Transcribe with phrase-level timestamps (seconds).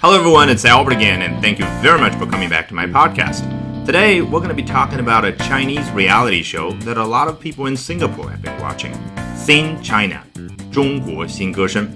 [0.00, 2.86] Hello, everyone, it's Albert again, and thank you very much for coming back to my
[2.86, 3.42] podcast.
[3.84, 7.40] Today, we're going to be talking about a Chinese reality show that a lot of
[7.40, 8.92] people in Singapore have been watching
[9.36, 10.22] Sing China
[10.70, 11.88] 中国新歌声。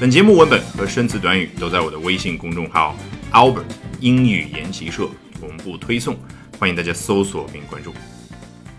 [0.00, 2.96] 本节目文本和生词短语都在我的微信公众号
[3.32, 3.64] Albert
[4.00, 5.08] 英语研习社
[5.38, 6.16] 同步推送，
[6.58, 7.94] 欢迎大家搜索并关注。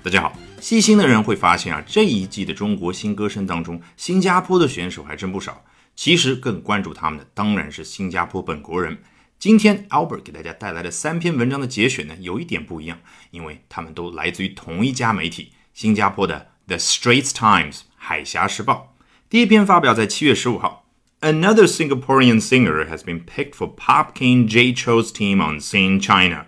[0.03, 5.61] 大家好，细心的人会发现啊，这一季的中国新歌声当中，新加坡的选手还真不少。
[5.96, 8.98] 其实更关注他们的当然是新加坡本国人。
[9.38, 12.98] 今天 Albert 给大家带来的三篇文章的节选呢，有一点不一样，
[13.30, 18.94] 因为他们都来自于同一家媒体——新加坡的 The Straits Times 海峡时报。
[19.28, 20.86] 第一篇发表在七月十五号。
[21.20, 26.46] Another Singaporean singer has been picked for Pop King Jay Chou's team on Sing China.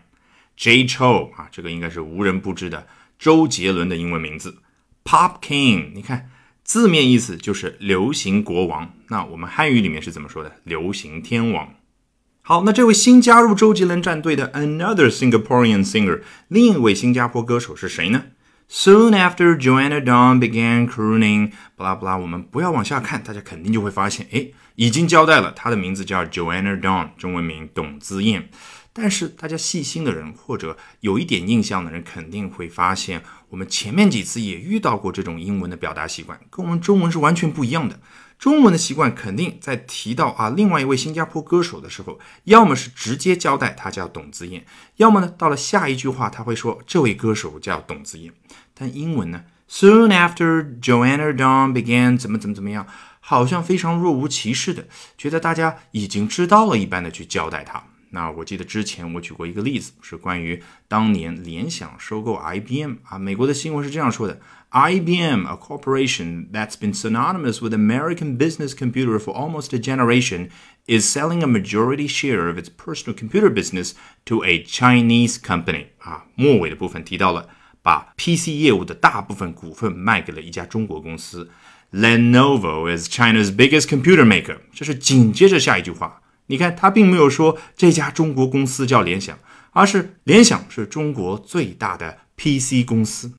[0.56, 2.86] Jay Chou 啊，这个应该是无人不知的
[3.19, 4.58] 周杰伦的英文名字。
[5.05, 6.30] Pop King，你看。
[6.68, 10.52] 字面意思就是流行国王，那我们汉语里面是怎么说的？
[10.64, 11.72] 流行天王。
[12.42, 18.24] 好，那这位新加入周杰伦战队的 another Singaporean singer，另一位新加坡歌手是谁呢
[18.70, 28.50] ？Soon after Joanna Dawn began crooning，巴拉巴拉，我们不要往下看，大家肯定就会发现，哎，已经交代了，她的名字叫 Joanna Dawn，中文名董姿燕。
[29.00, 38.00] 但是大家细心的人或者有一点印象的人，肯定会发现，我们前面几次也遇到过这种英文的表达习惯，跟我们中文是完全不一样的。
[38.40, 44.64] 中文的习惯肯定在提到啊另外一位新加坡歌手的时候，要么是直接交代他叫董子燕，
[44.96, 48.33] 要么呢到了下一句话他会说这位歌手叫董子燕。
[48.74, 52.86] 但英文呢，Soon after Joanna Dawn began 怎么怎么怎么样，
[53.20, 57.10] 好像非常若无其事的，觉得大家已经知道了一般的。
[57.10, 57.84] 去交代他。
[58.11, 70.49] 那我记得之前我举过一个例子，是关于当年联想收购 IBM 啊，美国的新闻是这样说的：IBM, a corporation that's been synonymous with American business computer for almost a generation,
[70.86, 73.94] is selling a majority share of its personal computer business
[74.25, 75.88] to a Chinese company。
[75.97, 77.49] 啊，末尾的部分提到了
[77.81, 81.49] 把 PC 业务的大部分股份卖给了一家中国公司。
[81.92, 84.58] Lenovo is China's biggest computer maker。
[84.71, 86.21] 这是紧接着下一句话。
[86.48, 89.39] 你看，他并没有说这家中国公司叫联想，
[89.71, 93.33] 而是联想是中国最大的 PC 公司。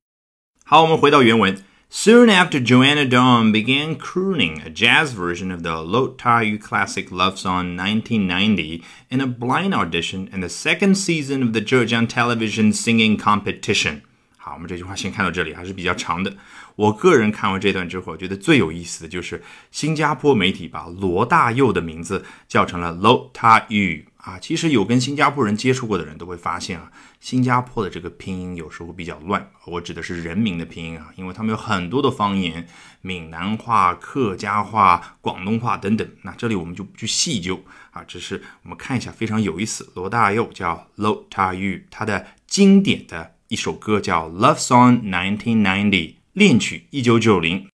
[0.64, 1.62] 好，我们回到原文。
[1.90, 7.76] Soon after Joanna Dawn began crooning a jazz version of the Lot Tai classic love song
[7.76, 14.02] 1990 in a blind audition in the second season of the Zhejiang Television Singing Competition.
[14.41, 16.33] 好，我们这句话先看到这里，还是比较长的。
[16.77, 24.39] 我个人看完这段之后，觉得最有意思的就是新加坡媒体把罗大佑的名字叫成了 Lo Ta Yu 啊。
[24.39, 26.89] 其实有跟新加坡人接触过的人都会发现啊，
[27.19, 29.45] 新加坡的这个拼音有时候比较乱。
[29.65, 32.65] 我指的是人名的拼音啊，因为他们有很多的方言，
[33.01, 36.09] 闽南话、客家话、广东话等等。
[36.21, 37.61] 那这里我们就不去细究
[37.91, 39.91] 啊，只是我们看一下非常有意思。
[39.95, 43.33] 罗大佑叫 Lo Ta Yu，他的经典的。
[43.49, 45.89] 一首歌叫《Love Song 1990》
[46.33, 47.67] 恋曲一九九零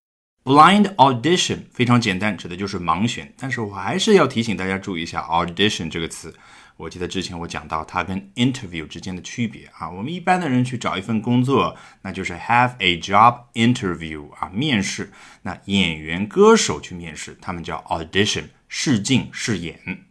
[0.45, 3.33] ，Blind Audition 非常简单，指的就是盲选。
[3.37, 6.33] 但是我还是要提醒大家注意一下 audition 这个词。
[6.77, 9.89] 我记得之前我讲到它跟 interview 之间的区别啊。
[9.89, 15.11] 我们一般的人去找一份工作，那就是 have a job interview 啊，面试。
[15.41, 20.05] 那演员、歌手去面试，他们叫 audition 试镜试演。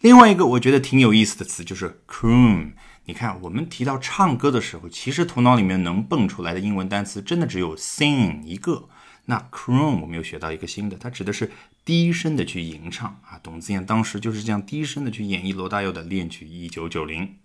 [0.00, 2.72] 另外一个我觉得挺有意思的词就是 croon。
[3.08, 8.88] 你看，我们提到唱歌的时候，其实头脑里面能蹦出来的英文单词真的只有 sing 一个。
[9.26, 11.52] 那 croon 我们又学到一个新的，它指的是
[11.84, 13.38] 低声的去吟唱啊。
[13.42, 17.36] 董子健当时就是这样低声的去演绎罗大佑的恋曲一九九零。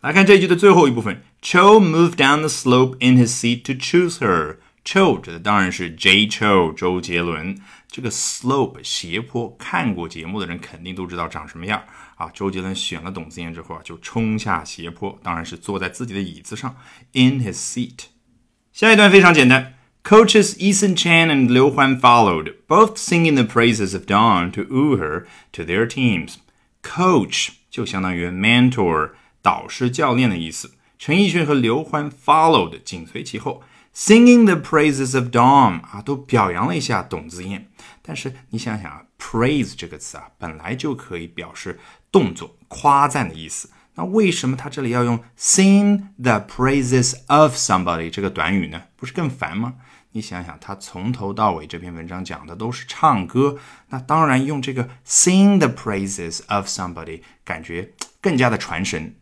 [0.00, 4.58] 来看这一句的最后一部分，Cho moved down the slope in his seat to choose her。
[4.84, 7.58] Cho 指的当然是 J Cho 周杰伦。
[7.88, 11.84] 这个 slope 斜坡，看过节目的人肯定都知道长什么样
[12.16, 12.30] 啊。
[12.32, 16.76] 周杰伦选了董子健之后啊，就冲下斜坡，当然是坐在自己的椅子上
[17.12, 18.06] ，in his seat。
[18.72, 25.26] 下一段非常简单，Coaches Eason Chan and Liu Huan followed, both singing the praises of Dawn to woo her
[25.52, 26.34] to their teams.
[26.82, 30.72] Coach 就相当于 mentor 导师教练的意思。
[30.98, 33.62] 陈奕迅和刘欢 followed 紧随其后。
[33.96, 37.68] Singing the praises of Dawn 啊，都表扬了一下董子健。
[38.02, 41.78] 但是你想想啊，praise 这个词啊，本来就可以表示
[42.14, 43.68] 动作、夸赞的意思。
[43.96, 48.82] 那为什么他这里要用 sing the praises of somebody 这个短语呢？
[48.94, 49.74] 不是更烦吗？
[50.12, 53.58] 你想想，他从头到尾这篇文章讲的都是唱歌，
[53.88, 57.90] 那当然用这个 sing the praises of somebody 感觉
[58.20, 59.16] 更加的传神。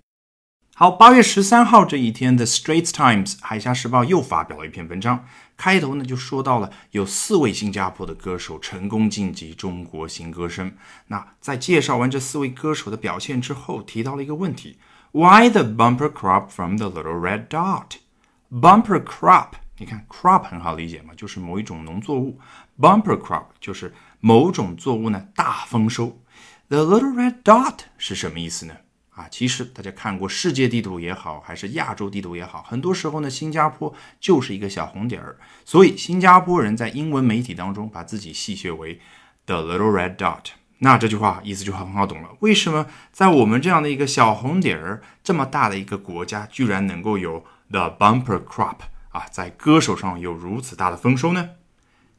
[0.74, 5.24] 好，八月十三号这一天，《The Straits Times》海峡时报又发表了一篇文章，
[5.56, 10.74] 开头呢就说到了有四位新加坡的歌手成功晋级中国新歌声。
[11.06, 14.78] 那在介绍完这四位歌手的表现之后，提到了一个问题
[15.12, 22.40] ：Why the bumper crop from the little red dot？Bumper crop，你看 crop 很好理解嘛，就是某一种农作物。
[22.78, 26.20] Bumper crop 就是某种作物呢大丰收。
[26.68, 28.74] The little red dot 是什么意思呢？
[29.22, 35.36] 啊，其实大家看过世界地图也好，还是亚洲地图也好，很多时候呢，新加坡就是一个小红点儿。
[35.64, 39.00] 所以新加坡人在英文媒体当中把自己戏谑为
[39.46, 40.46] the little red dot。
[40.78, 42.30] 那这句话意思就很好懂了。
[42.40, 48.78] 为什么在我们这样的一个小红点儿这么大的一个国家，居然能够有 the bumper crop
[49.10, 51.50] 啊，在歌手上有如此大的丰收呢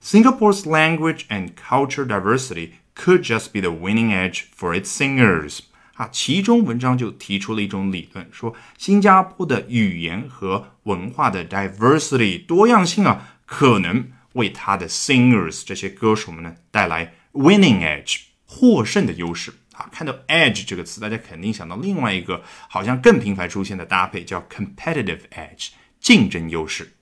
[0.02, 5.60] ？Singapore's language and culture diversity could just be the winning edge for its singers.
[5.94, 19.88] 啊，其中文章就提出了一种理论，说新加坡的语言和文化的 diversity 多样性啊，可能为他的 singers 这些歌手们呢带来 winning edge 获胜的优势啊。
[19.92, 25.70] 看到 edge 这个词，大家肯定想到另外一个好像更频繁出现的搭配，叫 competitive edge
[26.00, 26.94] 竞争优势。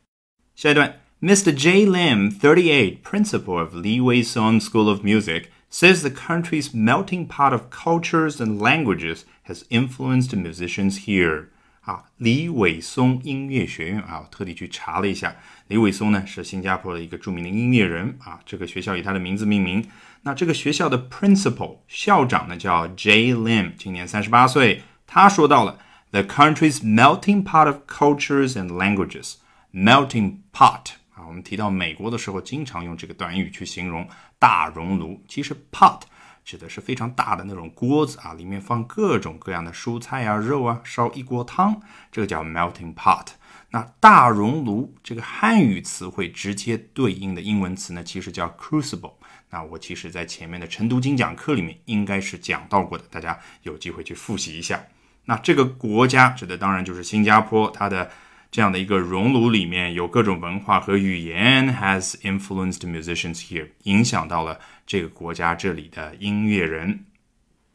[0.54, 1.54] 下一段，Mr.
[1.54, 1.86] J.
[1.86, 5.46] Lim, thirty-eight, principal of Lee Wei Song School of Music.
[5.71, 11.49] says the country's melting pot of cultures and languages has influenced musicians here.
[11.83, 15.37] 啊，李伟松音乐学院啊，我特地去查了一下，
[15.69, 19.87] 李伟松呢是新加坡的一个着名的音乐人啊，这个学校以他的名字命名。
[20.23, 24.83] 那这个学校的 principal 校长呢叫 J Lim，今年三十八岁。
[25.07, 25.79] 他说到了
[26.11, 30.93] the country's melting pot of cultures and languages。melting pot
[31.28, 34.08] 我们提到美国的时候，经常用这个短语去形容
[34.38, 35.22] 大熔炉。
[35.28, 36.02] 其实 pot
[36.44, 41.82] 指的是非常大的那种锅子啊，里面放各种各样的蔬菜啊、肉啊，烧一锅汤，
[42.12, 43.28] 这个叫 melting pot。
[43.70, 49.14] 那大熔炉这个汉语词汇直接对应的英文词呢，其实叫 crucible。
[49.50, 54.84] 那我其实在前面的晨读精讲课里面应该是讲到过的，大家有机会去复习一下。
[55.26, 58.10] 那这个国家指的当然就是新加坡，它的。
[58.52, 67.06] 这样的一个熔炉里面有各种文化和语言，has influenced musicians here，影响到了这个国家这里的音乐人。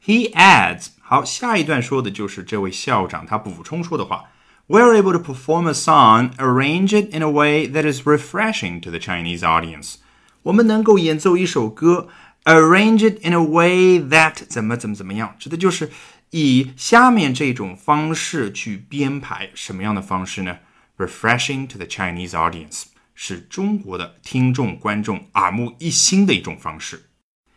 [0.04, 4.26] He adds，好，下一段说的就是这位校长他补充说的话。
[4.68, 8.98] We're able to perform a song, arrange it in a way that is refreshing to the
[8.98, 9.94] Chinese audience。
[10.42, 12.08] 我们能够演奏一首歌
[12.44, 15.90] ，arrange it in a way that 怎么怎么怎么样，指的就是
[16.30, 20.58] 以下面这种方式去编排，什么样的方式呢
[20.96, 22.84] ？refreshing to the Chinese audience，
[23.14, 27.10] 是中国的听众观众耳目一新的一种方式。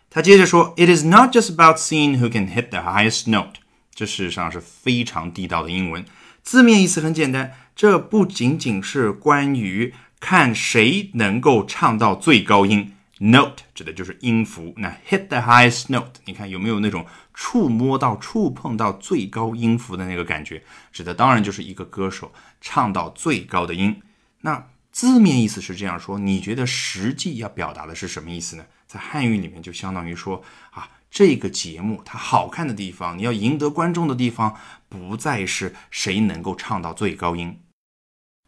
[0.09, 3.55] 他接着说，It is not just about seeing who can hit the highest note。
[3.93, 6.05] 这事实上是非常地道的英文，
[6.41, 12.93] 字面意思很简单，这不仅仅是关于看谁能够唱到最高音。
[13.21, 20.63] Note 指的就是音符，那 hit the highest note，你看有没有那种触摸到、触碰到最高音符的那个感觉？
[20.93, 22.31] 指的当然就是一个歌手
[22.61, 24.01] 唱到最高的音。
[24.41, 28.65] 那字面意思是这样说，你觉得实际要表达的是什么意思呢？
[28.87, 30.41] 在汉语里面就相当于说
[30.71, 34.55] 啊，这个节目它好看的地方，你要赢得观众的地方，
[34.87, 37.59] 不再是谁能够唱到最高音。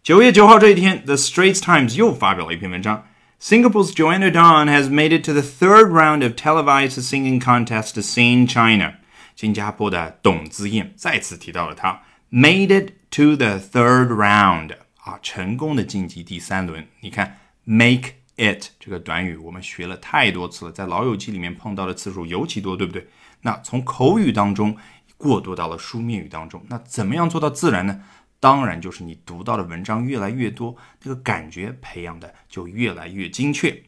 [0.01, 3.06] 九月九号这一天，《The Straits Times》又发表了一篇文章。
[3.43, 8.45] Singapore's Joanna Dawn has made it to the third round of televised singing contest to sing
[8.45, 8.97] China。
[9.35, 16.86] 新加坡的董子燕再次提到了她 made it to the third round 啊，成功的晋级第三轮。
[17.00, 23.07] 你看 make it 这个短语，我们学了太多次了，在老友记里面碰到的次数尤其多，对不对？
[23.41, 24.77] 那从口语当中
[25.17, 28.01] 过渡到了书面语当中，那怎么样做到自然呢？
[28.40, 33.83] 当然，就是你读到的文章越来越多，那个感觉培养的就越来越精确。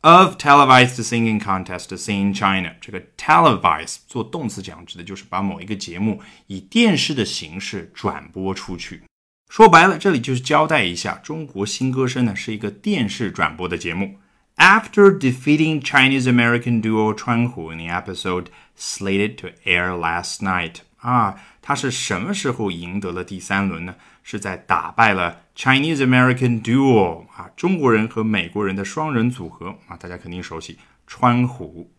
[0.00, 9.04] Of televised singing contest sing China，这个 televise 做动词讲指的就是把某一个节目以电视的形式转播出去。
[9.48, 14.16] 说白了，这里就是交代一下，中国新歌声呢是一个电视转播的节目。
[14.56, 18.46] After defeating Chinese American duo 川虎 in the episode
[18.76, 21.36] slated to air last night，啊。
[21.66, 23.94] 他是什么时候赢得了第三轮呢？
[24.22, 31.92] 是在打败了 Chinese American Duo 啊，中国人和美国人的双人组合啊，大家肯定熟悉川虎。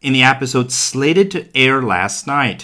[0.00, 2.62] In the episode slated to air last night,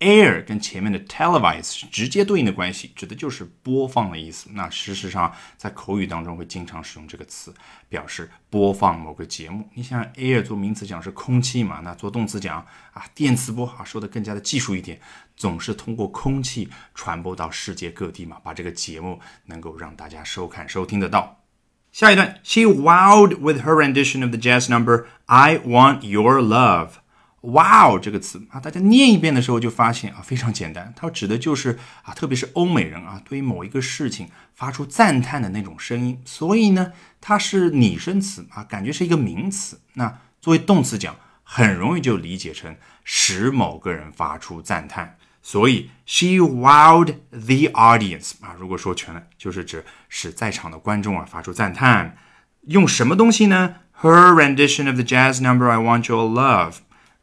[0.00, 4.48] Air 跟前面的 televise 是直接对应的关系，指的就是播放的意思。
[4.52, 7.52] 那事实上，在口语当中会经常使用这个词，
[7.88, 9.68] 表示播放某个节目。
[9.74, 11.80] 你想 air 做名词讲是空气嘛？
[11.82, 15.00] 那做动词讲啊，电磁波啊，说的更加的技术一点，
[15.36, 21.42] 总是通过空气传播到世界各地嘛，把这个节目能够让大家收看收听得到。
[21.90, 26.97] 下一段，She wowed with her rendition of the jazz number "I Want Your Love"。
[27.40, 36.20] Wow 这个词啊，大家念一遍的时候就发现啊，非常简单，它指的就是啊，特别是欧美人啊，对于某一个事情发出赞叹的那种声音。
[36.24, 39.80] 所以呢，它是拟声词啊，感觉是一个名词。
[39.94, 41.14] 那作为动词讲，
[41.44, 45.16] 很容易就理解成使某个人发出赞叹。
[45.40, 52.18] 所以 she wowed the audience 啊，如果说全了，就是指使在场的观众啊发出赞叹。
[52.66, 56.78] 用什么东西呢？Her rendition of the jazz number "I Want Your Love"。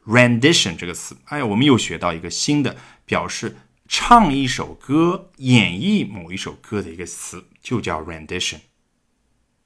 [0.06, 3.56] Rendition 这个词，哎，我们又学到一个新的表示
[3.88, 8.58] 唱一首歌、演绎某一首歌的一个词，就叫 rendition。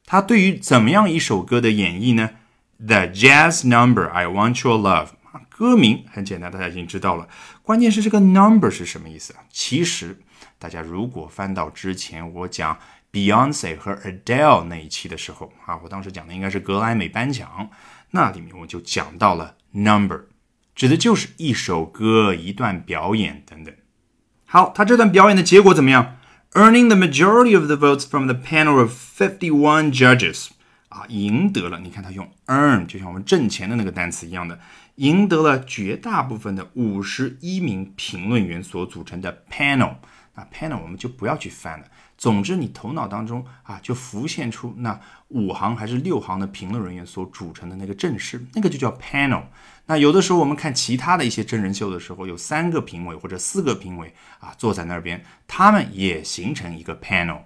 [0.06, 2.30] 它对于怎么样一首歌的演绎呢
[2.78, 5.11] ？The jazz number I Want Your Love，
[5.49, 7.28] 歌名很简单，大家已经知道了。
[7.62, 9.44] 关键是这个 number 是什么意思啊？
[9.50, 10.18] 其实
[10.59, 12.78] 大家如果翻到之前我讲
[13.12, 17.70] Beyonce 和 Adele 那一期的时候啊，我当时讲的应该是格莱美颁奖，
[18.11, 20.30] 那里面我就讲到了 number。
[20.81, 23.75] 指的就是一首歌、一段表演等等。
[24.47, 26.17] 好，他这段表演的结果怎么样
[26.53, 30.47] ？Earning the majority of the votes from the panel of fifty-one judges，
[30.89, 31.81] 啊，赢得了。
[31.81, 34.59] 你看他用 earn，就像我们挣钱的那个单词一样的，
[34.95, 39.97] 赢得了绝大部分的五十一名评论员所组成的 panel。
[40.35, 41.85] 那 panel 我们就不要去翻了。
[42.17, 49.45] 总之，你头脑当中啊，就浮现出那五行还是六行的评论人员所组成的那个阵势，那个就叫 panel。
[49.87, 57.41] 那有的时候我们看其他的一些真人秀的时候，有三个评委或者四个评委啊坐在那边，他们也形成一个 panel。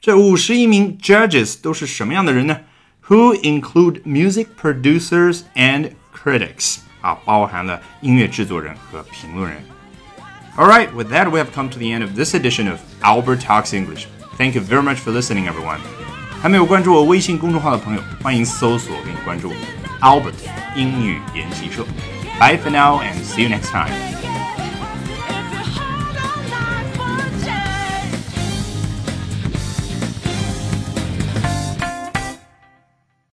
[0.00, 2.60] 这五十一名 judges 都是什么样的人呢
[3.08, 9.73] ？Who include music producers and critics 啊，包含了音乐制作人和评论人。
[10.57, 14.07] Alright, with that, we have come to the end of this edition of Albert Talks English.
[14.37, 15.79] Thank you very much for listening, everyone.
[16.41, 19.51] 还没有关注我微信公众号的朋友，欢迎搜索并关注
[20.01, 20.33] Albert
[20.75, 21.85] 英语研习社。
[22.39, 24.22] Bye for now and see you next time.